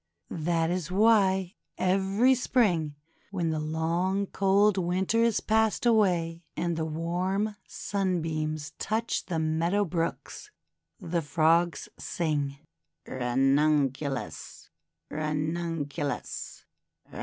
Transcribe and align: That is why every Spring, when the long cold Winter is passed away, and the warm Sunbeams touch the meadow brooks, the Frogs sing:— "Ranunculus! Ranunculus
That 0.47 0.71
is 0.71 0.89
why 0.91 1.57
every 1.77 2.33
Spring, 2.33 2.95
when 3.29 3.51
the 3.51 3.59
long 3.59 4.25
cold 4.25 4.75
Winter 4.79 5.21
is 5.21 5.41
passed 5.41 5.85
away, 5.85 6.43
and 6.57 6.75
the 6.75 6.85
warm 6.85 7.55
Sunbeams 7.67 8.71
touch 8.79 9.23
the 9.27 9.37
meadow 9.37 9.85
brooks, 9.85 10.49
the 10.99 11.21
Frogs 11.21 11.87
sing:— 11.99 12.57
"Ranunculus! 13.07 14.71
Ranunculus 15.11 16.65